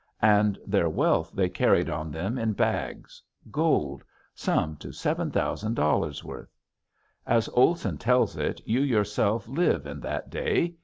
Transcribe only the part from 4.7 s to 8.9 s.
to $7000 worth. As Olson tells it you